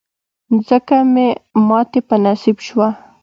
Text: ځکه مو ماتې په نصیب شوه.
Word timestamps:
ځکه 0.69 0.95
مو 1.13 1.27
ماتې 1.67 1.99
په 2.07 2.15
نصیب 2.23 2.57
شوه. 2.67 2.87